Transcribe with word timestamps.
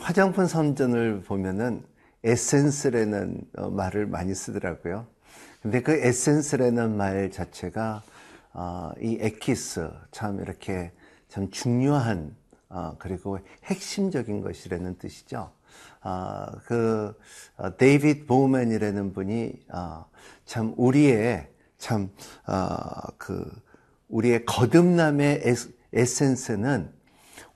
화장품 0.00 0.46
선전을 0.46 1.22
보면은 1.22 1.82
에센스라는 2.24 3.40
어, 3.56 3.70
말을 3.70 4.06
많이 4.06 4.34
쓰더라고요. 4.34 5.06
근데 5.62 5.82
그 5.82 5.92
에센스라는 5.92 6.96
말 6.96 7.30
자체가 7.30 8.02
어, 8.52 8.90
이 9.00 9.18
에키스 9.20 9.90
참 10.10 10.40
이렇게 10.40 10.92
참 11.28 11.50
중요한 11.50 12.34
어, 12.68 12.96
그리고 12.98 13.38
핵심적인 13.64 14.40
것이라는 14.40 14.98
뜻이죠. 14.98 15.50
어, 16.02 16.46
그 16.64 17.14
어, 17.56 17.76
데이빗 17.76 18.26
보우맨이라는 18.26 19.12
분이 19.12 19.52
어, 19.72 20.04
참 20.44 20.74
우리의 20.76 21.48
참그 21.78 22.10
어, 22.46 23.12
우리의 24.08 24.44
거듭남의 24.44 25.42
에센스는 25.92 26.90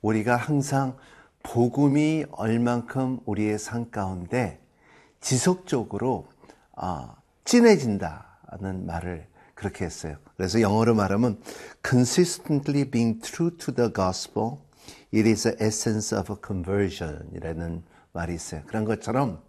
우리가 0.02 0.36
항상 0.36 0.96
복음이 1.42 2.26
얼만큼 2.30 3.20
우리의 3.26 3.58
삶 3.58 3.90
가운데 3.90 4.60
지속적으로 5.20 6.28
어, 6.76 7.14
진해진다는 7.44 8.86
말을 8.86 9.26
그렇게 9.54 9.84
했어요. 9.84 10.16
그래서 10.36 10.60
영어로 10.60 10.94
말하면 10.94 11.40
consistently 11.88 12.90
being 12.90 13.20
true 13.20 13.56
to 13.56 13.74
the 13.74 13.92
gospel, 13.92 14.58
it 15.14 15.28
is 15.28 15.42
the 15.44 15.56
essence 15.64 16.16
of 16.16 16.34
conversion 16.44 17.28
이라는 17.34 17.82
말이 18.12 18.34
있어요. 18.34 18.62
그런 18.66 18.84
것처럼 18.84 19.40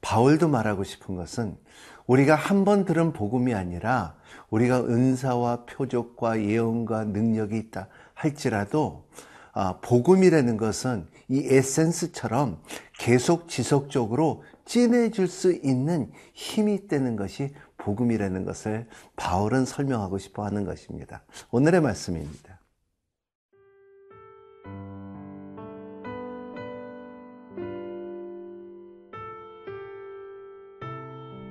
바울도 0.00 0.48
말하고 0.48 0.84
싶은 0.84 1.16
것은 1.16 1.56
우리가 2.06 2.34
한 2.34 2.64
번 2.64 2.84
들은 2.84 3.12
복음이 3.12 3.54
아니라 3.54 4.14
우리가 4.50 4.80
은사와 4.80 5.64
표적과 5.64 6.42
예언과 6.42 7.04
능력이 7.04 7.56
있다 7.56 7.88
할지라도 8.14 9.06
아, 9.52 9.78
복음이라는 9.80 10.56
것은 10.56 11.06
이 11.28 11.46
에센스처럼 11.46 12.60
계속 12.98 13.48
지속적으로 13.48 14.42
진해질 14.64 15.28
수 15.28 15.52
있는 15.52 16.10
힘이 16.32 16.88
되는 16.88 17.16
것이 17.16 17.52
복음이라는 17.76 18.44
것을 18.44 18.86
바울은 19.16 19.64
설명하고 19.66 20.18
싶어 20.18 20.44
하는 20.44 20.64
것입니다. 20.64 21.22
오늘의 21.50 21.80
말씀입니다. 21.80 22.60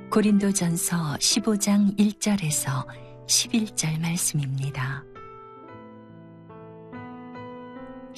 고린도전서 0.09 1.17
15장 1.19 1.97
1절에서 1.97 2.85
11절 3.27 4.01
말씀입니다. 4.01 5.05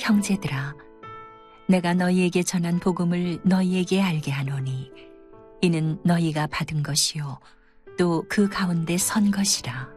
형제들아 0.03 0.75
내가 1.69 1.93
너희에게 1.93 2.43
전한 2.43 2.77
복음을 2.79 3.39
너희에게 3.43 4.01
알게 4.01 4.31
하노니 4.31 4.91
이는 5.61 5.97
너희가 6.03 6.47
받은 6.47 6.83
것이요 6.83 7.39
또 7.97 8.25
그 8.27 8.49
가운데 8.49 8.97
선 8.97 9.31
것이라. 9.31 9.87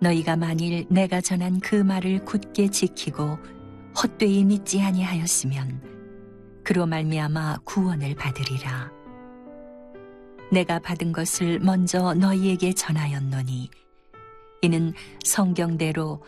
너희가 0.00 0.36
만일 0.36 0.86
내가 0.88 1.20
전한 1.20 1.58
그 1.58 1.74
말을 1.74 2.24
굳게 2.24 2.68
지키고 2.68 3.38
헛되이 4.00 4.44
믿지 4.44 4.80
아니하였으면 4.82 6.62
그로 6.62 6.86
말미암아 6.86 7.58
구원을 7.64 8.14
받으리라. 8.14 8.92
내가 10.52 10.78
받은 10.78 11.12
것을 11.12 11.58
먼저 11.58 12.14
너희에게 12.14 12.72
전하였노니 12.74 13.70
이는 14.62 14.92
성경대로 15.24 16.22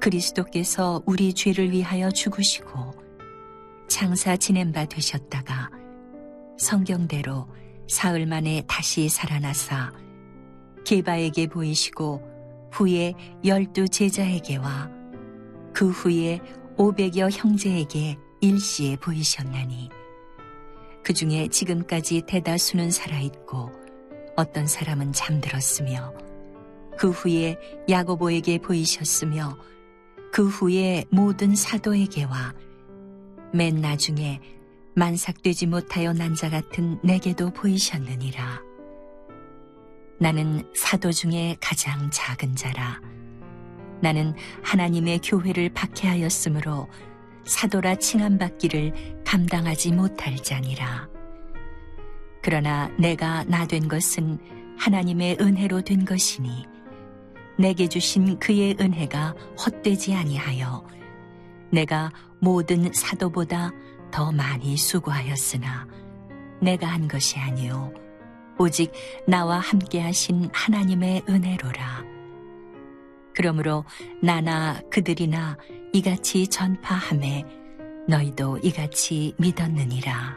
그리스도께서 0.00 1.02
우리 1.06 1.32
죄를 1.32 1.70
위하여 1.70 2.10
죽으시고 2.10 2.92
장사 3.88 4.36
지낸 4.36 4.72
바 4.72 4.84
되셨다가 4.84 5.70
성경대로 6.58 7.48
사흘 7.88 8.26
만에 8.26 8.62
다시 8.66 9.08
살아나사 9.08 9.92
게바에게 10.84 11.48
보이시고 11.48 12.22
후에 12.72 13.14
열두 13.44 13.88
제자에게와 13.88 14.90
그 15.72 15.90
후에 15.90 16.40
오백여 16.76 17.28
형제에게 17.30 18.16
일시에 18.40 18.96
보이셨나니 18.96 19.88
그 21.02 21.12
중에 21.12 21.48
지금까지 21.48 22.22
대다수는 22.26 22.90
살아있고 22.90 23.72
어떤 24.36 24.66
사람은 24.66 25.12
잠들었으며 25.12 26.12
그 26.98 27.10
후에 27.10 27.56
야고보에게 27.88 28.58
보이셨으며 28.58 29.56
그 30.32 30.46
후에 30.48 31.04
모든 31.10 31.54
사도에게와 31.54 32.54
맨 33.52 33.80
나중에 33.80 34.40
만삭되지 34.94 35.66
못하여 35.66 36.12
난 36.12 36.34
자 36.34 36.50
같은 36.50 36.98
내게도 37.02 37.50
보이셨느니라. 37.50 38.62
나는 40.20 40.68
사도 40.74 41.12
중에 41.12 41.56
가장 41.60 42.10
작은 42.10 42.56
자라. 42.56 43.00
나는 44.00 44.34
하나님의 44.62 45.20
교회를 45.22 45.70
박해하였으므로 45.70 46.88
사도라 47.44 47.96
칭함받기를 47.96 49.22
감당하지 49.24 49.92
못할 49.92 50.36
자니라. 50.36 51.08
그러나 52.42 52.88
내가 52.98 53.44
나 53.44 53.66
된 53.66 53.88
것은 53.88 54.38
하나님의 54.78 55.38
은혜로 55.40 55.82
된 55.82 56.04
것이니 56.04 56.66
내게 57.58 57.88
주신 57.88 58.38
그의 58.38 58.76
은혜가 58.80 59.34
헛되지 59.64 60.14
아니하여 60.14 60.86
내가 61.70 62.10
모든 62.40 62.92
사도보다 62.92 63.72
더 64.10 64.32
많이 64.32 64.76
수고하였으나 64.76 65.86
내가 66.62 66.86
한 66.86 67.08
것이 67.08 67.38
아니요 67.38 67.92
오직 68.58 68.92
나와 69.26 69.58
함께 69.58 70.00
하신 70.00 70.50
하나님의 70.52 71.22
은혜로라. 71.28 72.04
그러므로 73.34 73.84
나나 74.20 74.80
그들이나 74.90 75.56
이같이 75.92 76.48
전파함에 76.48 77.44
너희도 78.08 78.58
이같이 78.58 79.32
믿었느니라. 79.38 80.36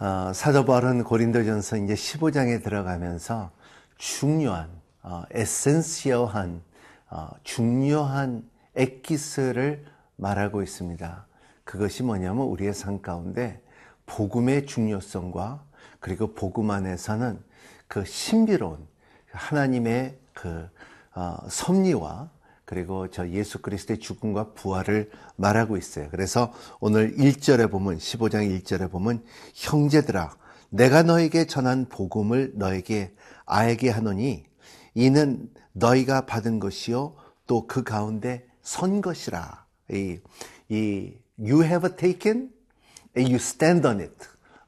어, 0.00 0.32
사도 0.34 0.64
바울은 0.64 1.04
고린도전서 1.04 1.76
이제 1.76 1.94
15장에 1.94 2.64
들어가면서 2.64 3.52
중요한 4.02 4.68
어, 5.04 5.22
에센시어한 5.30 6.60
어, 7.08 7.28
중요한 7.44 8.42
엑기스를 8.74 9.84
말하고 10.16 10.64
있습니다. 10.64 11.26
그것이 11.62 12.02
뭐냐면 12.02 12.46
우리의 12.46 12.74
삶 12.74 13.00
가운데 13.00 13.62
복음의 14.06 14.66
중요성과 14.66 15.62
그리고 16.00 16.34
복음 16.34 16.72
안에서는 16.72 17.38
그 17.86 18.04
신비로운 18.04 18.88
하나님의 19.30 20.18
그 20.34 20.68
어, 21.14 21.36
섭리와 21.48 22.28
그리고 22.64 23.08
저 23.08 23.28
예수 23.28 23.62
그리스도의 23.62 24.00
죽음과 24.00 24.54
부활을 24.54 25.12
말하고 25.36 25.76
있어요. 25.76 26.08
그래서 26.10 26.52
오늘 26.80 27.14
1절에 27.14 27.70
보면 27.70 27.98
15장 27.98 28.62
1절에 28.62 28.90
보면 28.90 29.22
형제들아 29.54 30.34
내가 30.70 31.04
너에게 31.04 31.46
전한 31.46 31.86
복음을 31.88 32.50
너에게 32.56 33.14
알게 33.46 33.90
하노니 33.90 34.44
이는 34.94 35.48
너희가 35.72 36.26
받은 36.26 36.60
것이요 36.60 37.16
또 37.46 37.66
그 37.66 37.82
가운데 37.82 38.46
선 38.62 39.00
것이라. 39.00 39.66
이, 39.90 40.18
이 40.68 41.14
you 41.38 41.64
have 41.64 41.96
taken, 41.96 42.50
you 43.16 43.34
stand 43.34 43.86
on 43.86 44.00
it. 44.00 44.14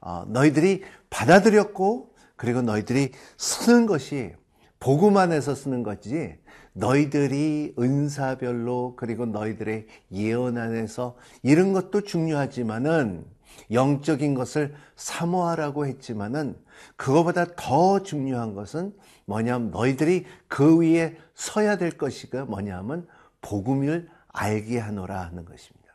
어, 0.01 0.25
너희들이 0.27 0.83
받아들였고 1.09 2.13
그리고 2.35 2.61
너희들이 2.61 3.11
쓰는 3.37 3.85
것이 3.85 4.33
복음 4.79 5.17
안에서 5.17 5.55
쓰는 5.55 5.81
거지 5.81 6.35
너희들이 6.73 7.73
은사별로 7.79 8.95
그리고 8.97 9.25
너희들의 9.25 9.87
예언 10.11 10.57
안에서 10.57 11.15
이런 11.41 11.73
것도 11.73 12.01
중요하지만은 12.01 13.25
영적인 13.71 14.33
것을 14.33 14.75
사모하라고 14.95 15.87
했지만은 15.87 16.55
그거보다 16.95 17.45
더 17.55 18.03
중요한 18.03 18.53
것은 18.53 18.93
뭐냐면 19.25 19.71
너희들이 19.71 20.25
그 20.47 20.79
위에 20.79 21.17
서야 21.33 21.77
될 21.77 21.91
것이가 21.91 22.45
뭐냐면 22.45 23.07
복음을 23.41 24.09
알게 24.29 24.79
하노라 24.79 25.21
하는 25.21 25.45
것입니다. 25.45 25.85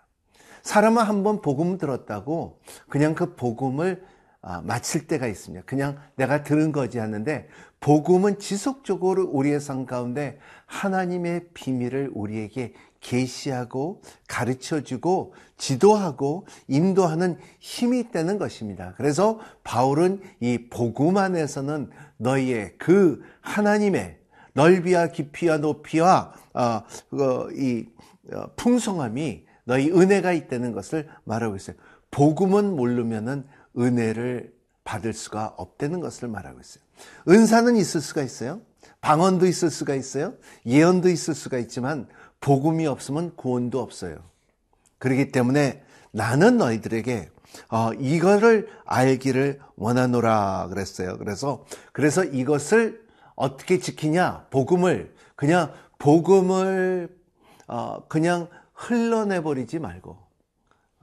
사람은 0.63 1.03
한번 1.03 1.41
복음 1.41 1.79
들었다고 1.79 2.61
그냥 2.89 3.15
그 3.15 3.35
복음을 3.35 4.05
아, 4.43 4.63
마칠 4.63 5.07
때가 5.07 5.27
있습니다. 5.27 5.67
그냥 5.67 5.99
내가 6.17 6.43
들은 6.43 6.73
거지 6.73 6.99
하는데 6.99 7.47
복음은 7.81 8.39
지속적으로 8.39 9.25
우리의 9.25 9.61
삶 9.61 9.85
가운데 9.85 10.39
하나님의 10.67 11.49
비밀을 11.53 12.11
우리에게 12.15 12.73
계시하고 13.01 14.03
가르쳐 14.29 14.83
주고 14.83 15.35
지도하고 15.57 16.47
인도하는 16.69 17.39
힘이 17.59 18.01
있다는 18.01 18.39
것입니다. 18.39 18.95
그래서 18.97 19.41
바울은 19.65 20.21
이 20.41 20.69
복음 20.71 21.17
안에서는 21.17 21.91
너희의 22.19 22.75
그 22.79 23.23
하나님의 23.41 24.19
넓이와 24.55 25.09
깊이와 25.09 25.59
높이와 25.59 26.35
어, 26.55 26.83
이 27.55 27.87
어, 28.33 28.47
풍성함이 28.57 29.45
너희 29.65 29.91
은혜가 29.91 30.33
있다는 30.33 30.73
것을 30.73 31.09
말하고 31.25 31.57
있어요. 31.57 31.77
복음은 32.11 32.75
모르면은 32.77 33.45
은혜를 33.79 34.53
받을 34.85 35.13
수가 35.13 35.55
없다는 35.57 36.01
것을 36.01 36.29
말하고 36.29 36.61
있어요. 36.61 36.83
은사는 37.29 37.77
있을 37.77 38.01
수가 38.01 38.23
있어요. 38.23 38.61
방언도 39.01 39.47
있을 39.47 39.71
수가 39.71 39.95
있어요. 39.95 40.35
예언도 40.67 41.09
있을 41.09 41.35
수가 41.35 41.59
있지만 41.59 42.09
복음이 42.41 42.87
없으면 42.87 43.37
구원도 43.37 43.81
없어요. 43.81 44.19
그렇기 44.99 45.33
때문에 45.33 45.83
나는 46.13 46.57
너희들에게 46.59 47.31
어, 47.69 47.93
이거를 47.95 48.69
알기를 48.85 49.61
원하노라 49.77 50.69
그랬어요. 50.69 51.19
그래서 51.19 51.65
그래서 51.93 52.25
이것을 52.25 53.05
어떻게 53.35 53.79
지키냐? 53.79 54.47
복음을 54.51 55.15
그냥 55.35 55.73
복음을 55.99 57.09
어, 57.67 58.05
그냥 58.09 58.49
흘러내 58.75 59.43
버리지 59.43 59.79
말고 59.79 60.17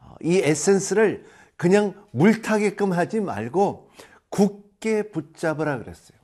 어, 0.02 0.16
이 0.22 0.38
에센스를 0.38 1.26
그냥 1.56 1.94
물타게끔 2.12 2.94
하지 2.94 3.20
말고 3.20 3.90
굳게 4.30 5.12
붙잡으라 5.12 5.80
그랬어요. 5.80 6.18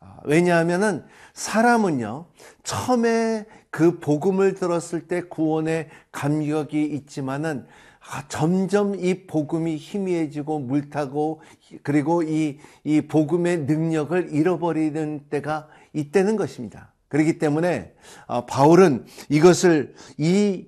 아, 0.00 0.18
왜냐하면은 0.24 1.04
사람은요, 1.34 2.26
처음에 2.62 3.46
그 3.70 3.98
복음을 3.98 4.54
들었을 4.54 5.06
때 5.06 5.22
구원의 5.22 5.88
감격이 6.12 6.82
있지만은 6.82 7.66
아, 8.08 8.26
점점 8.28 8.94
이 8.94 9.26
복음이 9.26 9.76
희미해지고 9.76 10.60
물타고 10.60 11.40
그리고 11.82 12.22
이, 12.22 12.58
이 12.84 13.00
복음의 13.00 13.60
능력을 13.60 14.32
잃어버리는 14.32 15.24
때가 15.28 15.68
있다는 15.92 16.36
것입니다. 16.36 16.92
그렇기 17.08 17.38
때문에 17.38 17.94
아, 18.26 18.46
바울은 18.46 19.06
이것을 19.28 19.94
이 20.18 20.66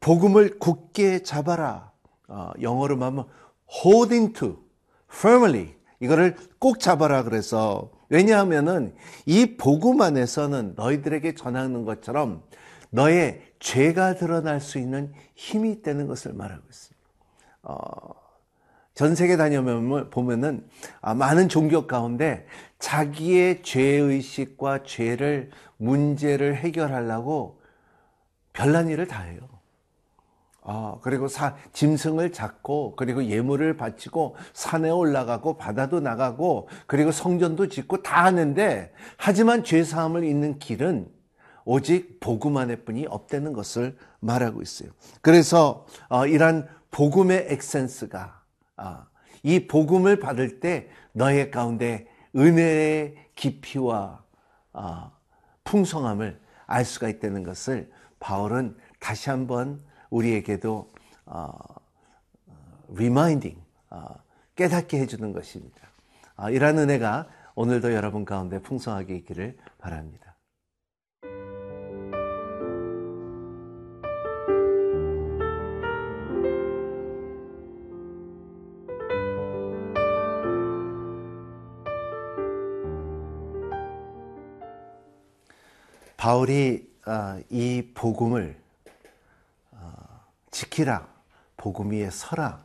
복음을 0.00 0.58
굳게 0.58 1.22
잡아라. 1.22 1.92
어, 2.28 2.50
영어로 2.60 2.96
말하면 2.96 3.26
holding 3.84 4.32
to 4.32 4.58
firmly 5.10 5.74
이거를 6.00 6.36
꼭 6.58 6.78
잡아라 6.78 7.22
그래서 7.24 7.90
왜냐하면은 8.08 8.94
이 9.26 9.56
복음 9.56 10.00
안에서는 10.00 10.74
너희들에게 10.76 11.34
전하는 11.34 11.84
것처럼 11.84 12.42
너의 12.90 13.42
죄가 13.60 14.14
드러날 14.14 14.60
수 14.60 14.78
있는 14.78 15.12
힘이 15.34 15.72
있다는 15.72 16.06
것을 16.06 16.32
말하고 16.32 16.62
있습니다. 16.68 17.08
어, 17.64 18.14
전 18.94 19.14
세계 19.14 19.36
다녀보면 19.36 20.10
보면은 20.10 20.68
아, 21.00 21.14
많은 21.14 21.48
종교 21.48 21.86
가운데 21.86 22.46
자기의 22.78 23.62
죄의식과 23.62 24.84
죄를 24.84 25.50
문제를 25.76 26.56
해결하려고 26.56 27.60
별난 28.52 28.88
일을 28.88 29.06
다 29.06 29.22
해요. 29.22 29.57
아, 30.70 30.98
그리고 31.00 31.28
사, 31.28 31.56
짐승을 31.72 32.30
잡고, 32.30 32.94
그리고 32.94 33.24
예물을 33.24 33.78
바치고, 33.78 34.36
산에 34.52 34.90
올라가고, 34.90 35.56
바다도 35.56 36.00
나가고, 36.00 36.68
그리고 36.86 37.10
성전도 37.10 37.68
짓고 37.68 38.02
다 38.02 38.24
하는데, 38.24 38.92
하지만 39.16 39.64
죄 39.64 39.82
사함을 39.82 40.24
잇는 40.24 40.58
길은 40.58 41.08
오직 41.64 42.20
복음 42.20 42.58
안에 42.58 42.84
뿐이 42.84 43.06
없다는 43.06 43.54
것을 43.54 43.96
말하고 44.20 44.60
있어요. 44.60 44.90
그래서, 45.22 45.86
어, 46.10 46.26
이러한 46.26 46.68
복음의 46.90 47.46
essence가, 47.48 48.42
아, 48.76 49.06
이 49.42 49.66
복음을 49.68 50.20
받을 50.20 50.60
때 50.60 50.90
너의 51.12 51.50
가운데 51.50 52.06
은혜의 52.36 53.14
깊이와 53.36 54.22
아, 54.74 55.12
풍성함을 55.64 56.38
알 56.66 56.84
수가 56.84 57.08
있다는 57.08 57.42
것을 57.42 57.90
바울은 58.20 58.76
다시 59.00 59.30
한번 59.30 59.87
우리에게도 60.10 60.90
어, 61.26 61.50
reminding 62.88 63.56
어, 63.90 64.06
깨닫게 64.54 64.98
해주는 65.00 65.32
것입니다. 65.32 65.88
어, 66.36 66.50
이러한 66.50 66.78
은혜가 66.78 67.28
오늘도 67.54 67.92
여러분 67.92 68.24
가운데 68.24 68.60
풍성하게 68.60 69.16
있기를 69.16 69.56
바랍니다. 69.78 70.36
바울이 86.16 86.86
어, 87.06 87.40
이 87.48 87.90
복음을 87.94 88.60
지키라. 90.58 91.06
복음 91.56 91.92
위에 91.92 92.10
서라. 92.10 92.64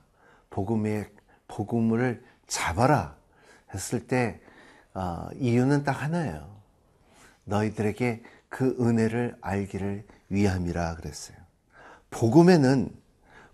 복음 0.49 0.87
의 0.87 1.07
복음을 1.47 2.23
잡아라. 2.47 3.15
했을 3.71 4.07
때 4.07 4.41
어, 4.95 5.27
이유는 5.35 5.83
딱 5.83 5.91
하나예요. 5.91 6.49
너희들에게 7.43 8.23
그 8.49 8.75
은혜를 8.79 9.37
알기를 9.41 10.05
위함이라 10.29 10.95
그랬어요. 10.95 11.37
복음에는 12.09 12.89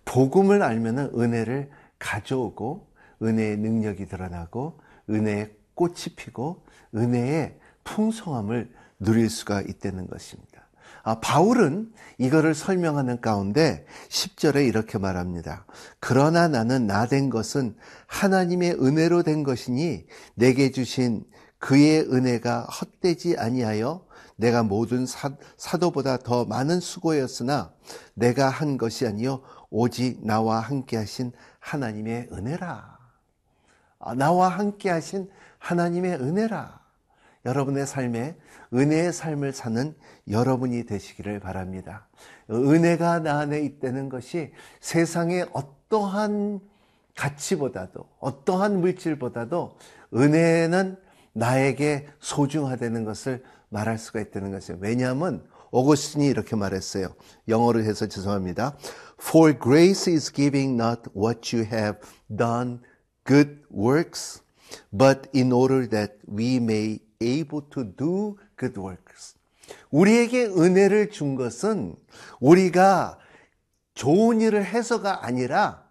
복음을 0.06 0.64
알면은 0.64 1.12
은혜를 1.20 1.70
가져오고 1.98 2.88
은혜의 3.22 3.58
능력이 3.58 4.06
드러나고 4.06 4.80
은혜의 5.10 5.54
꽃이 5.74 6.16
피고 6.16 6.64
은혜의 6.96 7.60
풍성함을 7.84 8.74
누릴 9.00 9.30
수가 9.30 9.62
있다는 9.62 10.08
것입니다. 10.08 10.69
아, 11.04 11.20
바울은 11.20 11.92
이거를 12.18 12.54
설명하는 12.54 13.22
가운데 13.22 13.86
10절에 14.10 14.68
이렇게 14.68 14.98
말합니다. 14.98 15.66
그러나 16.00 16.48
나는 16.48 16.88
나 16.88 17.08
된 17.08 17.30
것은 17.30 17.76
하나님의 18.08 18.74
은혜로 18.74 19.24
된 19.24 19.44
것이니 19.44 20.06
내게 20.36 20.72
주신 20.72 21.26
그의 21.58 22.02
은혜가 22.02 22.64
헛되지 22.64 23.38
아니하여 23.38 24.06
내가 24.36 24.64
모든 24.64 25.06
사, 25.06 25.32
사도보다 25.58 26.18
더 26.18 26.46
많은 26.46 26.80
수고였으나 26.80 27.74
내가 28.14 28.50
한 28.50 28.78
것이 28.78 29.06
아니요 29.06 29.42
오직 29.70 30.26
나와 30.26 30.60
함께 30.60 30.98
하신 30.98 31.32
하나님의 31.60 32.30
은혜라. 32.32 32.98
아, 34.00 34.16
나와 34.16 34.48
함께 34.50 34.90
하신 34.90 35.30
하나님의 35.58 36.14
은혜라. 36.16 36.79
여러분의 37.46 37.88
삶에 37.88 38.36
은혜의 38.74 39.14
삶을 39.14 39.54
사는 39.54 39.96
여러분이 40.30 40.86
되시기를 40.86 41.40
바랍니다. 41.40 42.08
은혜가 42.50 43.20
나 43.20 43.40
안에 43.40 43.62
있다는 43.62 44.10
것이 44.10 44.52
세상의 44.82 45.48
어떠한 45.54 46.60
가치보다도 47.16 48.08
어떠한 48.20 48.80
물질보다도 48.80 49.78
은혜는 50.14 50.98
나에게 51.34 52.08
소중하다는 52.20 53.06
것을 53.06 53.44
말할 53.70 53.98
수가 53.98 54.20
있다는 54.20 54.52
것이에요. 54.52 54.80
왜냐하면 54.82 55.44
오거스틴이 55.72 56.26
이렇게 56.26 56.56
말했어요. 56.56 57.14
영어로 57.48 57.82
해서 57.84 58.08
죄송합니다. 58.08 58.78
For 59.22 59.58
grace 59.58 60.12
is 60.12 60.32
giving 60.32 60.82
not 60.82 61.04
what 61.16 61.56
you 61.56 61.66
have 61.66 62.00
done 62.36 62.80
good 63.26 63.62
works, 63.72 64.42
but 64.92 65.30
in 65.36 65.52
order 65.52 65.88
that 65.90 66.16
we 66.28 66.58
may 66.58 67.00
able 67.22 67.62
to 67.70 67.84
do 67.96 68.38
good 68.58 68.80
works. 68.80 69.36
우리에게 69.92 70.46
은혜를 70.46 71.10
준 71.12 71.36
것은 71.36 71.96
우리가 72.40 73.20
좋은 73.94 74.42
일을 74.42 74.66
해서가 74.66 75.26
아니라 75.26 75.84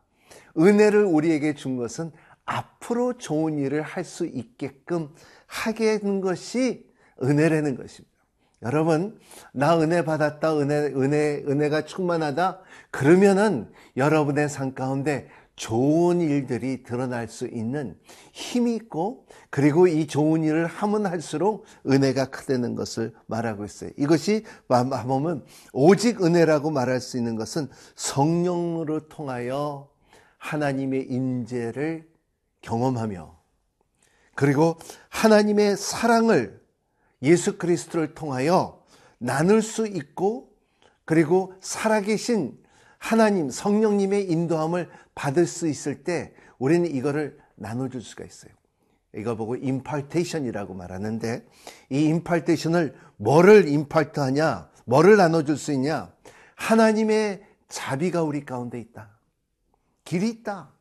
은혜를 0.56 1.04
우리에게 1.04 1.54
준 1.54 1.76
것은 1.76 2.11
앞으로 2.44 3.18
좋은 3.18 3.58
일을 3.58 3.82
할 3.82 4.04
수 4.04 4.26
있게끔 4.26 5.11
하게 5.47 5.99
된 5.99 6.20
것이 6.20 6.87
은혜라는 7.23 7.76
것입니다. 7.76 8.16
여러분, 8.62 9.20
나 9.52 9.78
은혜 9.78 10.04
받았다, 10.04 10.58
은혜, 10.58 10.75
은혜, 10.75 11.44
은혜가 11.47 11.85
충만하다, 11.85 12.61
그러면은 12.90 13.70
여러분의 13.97 14.49
삶 14.49 14.75
가운데 14.75 15.28
좋은 15.59 16.21
일들이 16.21 16.85
드러날 16.85 17.29
수 17.29 17.47
있는 17.47 17.99
힘이 18.33 18.77
있고 18.77 19.27
그리고 19.50 19.88
이 19.88 20.07
좋은 20.07 20.45
일을 20.45 20.67
하면 20.67 21.07
할수록 21.07 21.65
은혜가 21.85 22.27
크다는 22.27 22.77
것을 22.77 23.12
말하고 23.27 23.65
있어요. 23.65 23.91
이것이 23.99 24.45
보면 24.69 25.45
오직 25.73 26.23
은혜라고 26.23 26.71
말할 26.71 27.00
수 27.00 27.19
있는 27.19 27.35
것은 27.35 27.69
성령으로 27.97 29.09
통하여 29.09 29.91
하나님의 30.38 31.09
임재를 31.11 32.09
경험하며 32.62 33.37
그리고 34.37 34.79
하나님의 35.09 35.77
사랑을 35.77 36.62
예수 37.23 37.59
그리스도를 37.59 38.15
통하여 38.15 38.85
나눌 39.19 39.61
수 39.61 39.88
있고 39.88 40.53
그리고 41.05 41.53
살아계신 41.61 42.57
하나님 42.99 43.50
성령님의 43.50 44.31
인도함을 44.31 44.88
받을 45.14 45.47
수 45.47 45.69
있을 45.69 46.02
때 46.05 46.35
우리는 46.59 46.90
이거를 46.90 47.38
나눠줄 47.57 48.02
수가 48.02 48.25
있어요. 48.25 48.52
이걸 49.14 49.37
보고 49.37 49.57
임팔테이션이라고 49.57 50.75
말하는데 50.75 51.47
이 51.90 52.05
임팔테이션을 52.05 52.95
뭐를 53.17 53.69
임팔트 53.69 54.21
하냐, 54.21 54.71
뭐를 54.85 55.17
나눠줄 55.17 55.57
수 55.57 55.73
있냐? 55.73 56.12
하나님의 56.57 57.43
자비가 57.69 58.23
우리 58.23 58.45
가운데 58.45 58.81
있다. 58.81 59.19
길이 60.05 60.28
있다. 60.28 60.73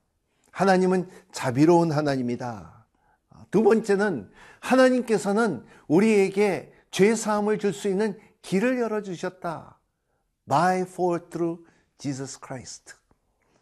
하나님은 0.51 1.09
자비로운 1.31 1.91
하나님이다. 1.91 2.85
두 3.51 3.63
번째는 3.63 4.29
하나님께서는 4.59 5.63
우리에게 5.87 6.73
죄 6.91 7.15
사함을 7.15 7.59
줄 7.59 7.73
수 7.73 7.87
있는 7.87 8.17
길을 8.41 8.79
열어 8.79 9.01
주셨다. 9.01 9.79
By 10.47 10.81
for 10.81 11.29
through 11.29 11.63
Jesus 11.97 12.39
Christ. 12.43 12.93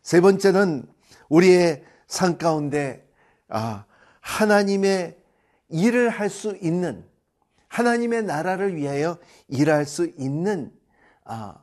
세 0.02 0.22
번째는 0.22 0.86
우리의 1.30 1.84
삶 2.08 2.38
가운데 2.38 3.08
아, 3.48 3.86
하나님의 4.22 5.18
일을 5.70 6.10
할 6.10 6.30
수 6.30 6.58
있는 6.62 7.06
하나님의 7.68 8.24
나라를 8.24 8.76
위하여 8.76 9.18
일할 9.48 9.86
수 9.86 10.06
있는 10.18 10.72
아, 11.24 11.56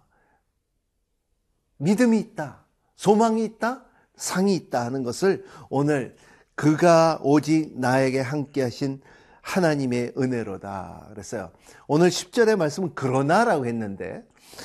믿음이 1.79 2.19
있다, 2.19 2.64
소망이 2.97 3.45
있다, 3.45 3.85
상이 4.17 4.55
있다 4.55 4.85
하는 4.85 5.02
것을 5.02 5.45
오늘 5.71 6.17
그가 6.55 7.19
오직 7.23 7.79
나에게 7.79 8.21
함께 8.21 8.62
하신 8.62 9.00
하나님의 9.41 10.12
은혜로다 10.17 11.09
그랬어요. 11.11 11.50
오늘 11.87 12.09
10절의 12.11 12.57
말씀은 12.57 12.95
그러나라고 12.95 13.67
했는데 13.67 14.23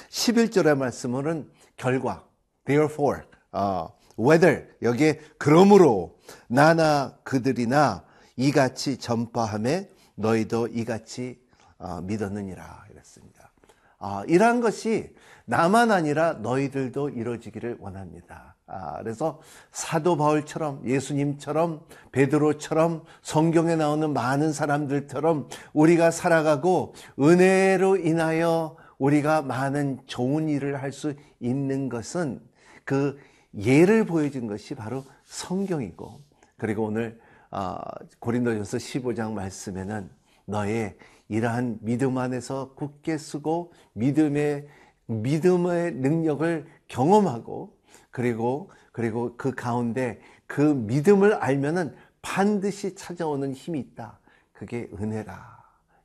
11절의 0.09 0.77
말씀은 0.77 1.49
결과 1.77 2.23
therefore 2.65 3.21
어, 3.51 3.89
whether 4.19 4.67
여기에 4.81 5.19
그러므로 5.37 6.17
나나 6.47 7.17
그들이나 7.23 8.03
이같이 8.35 8.97
전파함에 8.97 9.89
너희도 10.15 10.67
이같이 10.67 11.39
어, 11.79 12.01
믿었느니라 12.01 12.85
이랬습니다. 12.91 13.51
아, 13.99 14.23
이러한 14.27 14.61
것이 14.61 15.15
나만 15.45 15.91
아니라 15.91 16.33
너희들도 16.33 17.09
이루어지기를 17.09 17.77
원합니다. 17.79 18.55
아, 18.67 18.97
그래서 19.01 19.39
사도 19.71 20.17
바울처럼 20.17 20.81
예수님처럼 20.85 21.85
베드로처럼 22.11 23.03
성경에 23.21 23.75
나오는 23.75 24.11
많은 24.11 24.51
사람들처럼 24.51 25.47
우리가 25.73 26.11
살아가고 26.11 26.93
은혜로 27.19 27.97
인하여 27.97 28.75
우리가 28.97 29.41
많은 29.41 29.99
좋은 30.05 30.49
일을 30.49 30.81
할 30.81 30.91
수 30.91 31.13
있는 31.39 31.89
것은 31.89 32.41
그 32.83 33.19
예를 33.57 34.05
보여준 34.05 34.47
것이 34.47 34.75
바로 34.75 35.03
성경이고 35.25 36.21
그리고 36.57 36.85
오늘 36.85 37.19
아, 37.49 37.79
고린도전서 38.19 38.77
15장 38.77 39.33
말씀에는 39.33 40.09
너의 40.45 40.97
이러한 41.29 41.79
믿음 41.81 42.17
안에서 42.17 42.73
굳게 42.75 43.17
쓰고 43.17 43.73
믿음의 43.93 44.67
믿음의 45.07 45.93
능력을 45.93 46.65
경험하고 46.87 47.77
그리고 48.11 48.71
그리고 48.91 49.35
그 49.37 49.53
가운데 49.53 50.19
그 50.47 50.61
믿음을 50.61 51.35
알면은 51.35 51.95
반드시 52.21 52.95
찾아오는 52.95 53.53
힘이 53.53 53.79
있다. 53.79 54.19
그게 54.53 54.89
은혜라. 54.99 55.57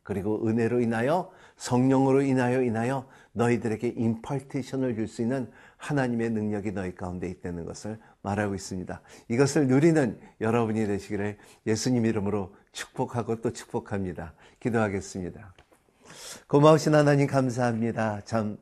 그리고 0.02 0.46
은혜로 0.46 0.80
인하여 0.80 1.30
성령으로 1.62 2.23
인하여 2.23 2.61
인하여 2.62 3.07
너희들에게 3.35 3.95
임펄테이션을 3.97 4.97
줄 4.97 5.07
수 5.07 5.23
있는 5.23 5.49
하나님의 5.76 6.31
능력이 6.31 6.73
너희 6.73 6.92
가운데 6.95 7.28
있다는 7.28 7.64
것을 7.64 7.99
말하고 8.23 8.54
있습니다. 8.57 9.00
이것을 9.28 9.69
누리는 9.69 10.19
여러분이 10.40 10.87
되시기를 10.87 11.38
예수님 11.66 12.04
이름으로 12.04 12.52
축복하고 12.73 13.40
또 13.40 13.52
축복합니다. 13.52 14.35
기도하겠습니다. 14.59 15.54
고마우신 16.49 16.95
하나님 16.97 17.28
감사합니다. 17.28 18.23
참 18.25 18.59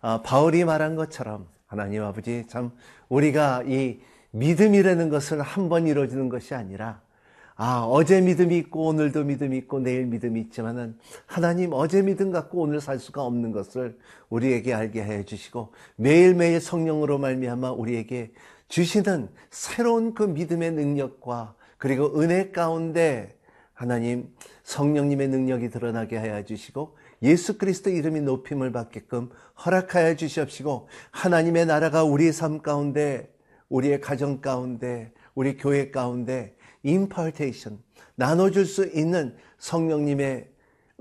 어, 0.00 0.22
바울이 0.22 0.64
말한 0.64 0.94
것처럼 0.94 1.48
하나님 1.66 2.04
아버지 2.04 2.44
참 2.46 2.70
우리가 3.08 3.64
이 3.66 4.00
믿음이라는 4.30 5.08
것을 5.08 5.42
한 5.42 5.68
번 5.68 5.86
이루어지는 5.88 6.28
것이 6.28 6.54
아니라 6.54 7.00
아, 7.56 7.86
어제 7.88 8.20
믿음이 8.20 8.58
있고 8.58 8.86
오늘도 8.86 9.24
믿음이 9.24 9.56
있고 9.58 9.78
내일 9.78 10.06
믿음이 10.06 10.40
있지만은 10.40 10.98
하나님 11.24 11.72
어제 11.72 12.02
믿음 12.02 12.32
갖고 12.32 12.60
오늘 12.60 12.80
살 12.80 12.98
수가 12.98 13.22
없는 13.22 13.52
것을 13.52 13.96
우리에게 14.28 14.74
알게 14.74 15.04
해 15.04 15.24
주시고 15.24 15.72
매일매일 15.94 16.60
성령으로 16.60 17.18
말미암아 17.18 17.70
우리에게 17.72 18.32
주시는 18.66 19.28
새로운 19.50 20.14
그 20.14 20.24
믿음의 20.24 20.72
능력과 20.72 21.54
그리고 21.78 22.20
은혜 22.20 22.50
가운데 22.50 23.36
하나님 23.72 24.34
성령님의 24.64 25.28
능력이 25.28 25.70
드러나게 25.70 26.16
하여 26.16 26.44
주시고 26.44 26.96
예수 27.22 27.56
그리스도 27.56 27.90
이름이 27.90 28.20
높임을 28.22 28.72
받게끔 28.72 29.30
허락하여 29.64 30.16
주시옵시고 30.16 30.88
하나님의 31.12 31.66
나라가 31.66 32.02
우리의 32.02 32.32
삶 32.32 32.62
가운데 32.62 33.32
우리의 33.68 34.00
가정 34.00 34.40
가운데 34.40 35.12
우리 35.36 35.56
교회 35.56 35.92
가운데 35.92 36.56
임파테이션 36.84 37.82
나눠줄 38.14 38.66
수 38.66 38.86
있는 38.86 39.36
성령님의 39.58 40.48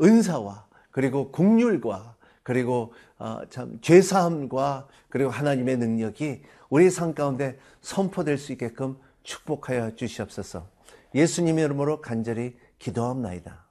은사와 0.02 0.66
그리고 0.90 1.32
국률과 1.32 2.16
그리고 2.42 2.94
어, 3.20 3.42
참 3.50 3.80
죄사함과 3.82 4.88
그리고 5.10 5.30
하나님의 5.30 5.78
능력이 5.78 6.42
우리 6.70 6.90
삶 6.90 7.14
가운데 7.14 7.60
선포될 7.82 8.38
수 8.38 8.52
있게끔 8.52 8.98
축복하여 9.22 9.96
주시옵소서. 9.96 10.68
예수님 11.16 11.60
이름으로 11.60 12.02
간절히 12.02 12.58
기도합나이다. 12.80 13.64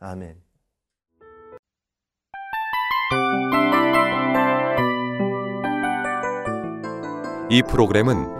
아멘. 0.00 0.36
이 7.50 7.62
프로그램은 7.62 8.39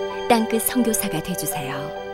땅끝 0.31 0.61
성교사가 0.61 1.21
되주세요 1.21 2.10